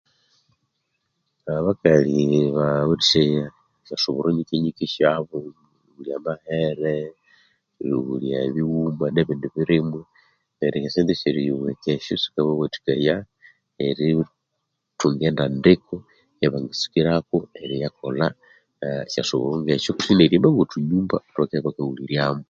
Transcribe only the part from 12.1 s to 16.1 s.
sikabawatikaya erithunga endandiku